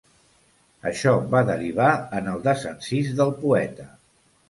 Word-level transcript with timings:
Això 0.91 1.13
va 1.35 1.43
derivar 1.51 1.91
en 2.23 2.33
el 2.35 2.43
desencís 2.51 3.15
del 3.23 3.39
poeta. 3.47 3.91